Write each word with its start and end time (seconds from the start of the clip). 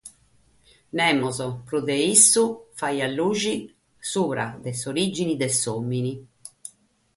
Nemos 0.99 1.37
prus 1.67 1.83
de 1.89 1.97
issu 2.13 2.45
fagheit 2.79 3.13
lughe 3.17 3.55
subra 4.11 4.47
de 4.63 4.71
s'orìgine 4.79 5.35
de 5.41 5.47
s'òmine. 5.59 6.13